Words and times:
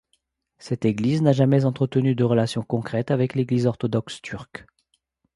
Cette 0.57 0.85
Église 0.85 1.21
n'a 1.21 1.31
jamais 1.31 1.63
entretenu 1.63 2.15
de 2.15 2.23
relations 2.23 2.63
concrètes 2.63 3.11
avec 3.11 3.35
l'Église 3.35 3.67
orthodoxe 3.67 4.19
turque. 4.23 4.65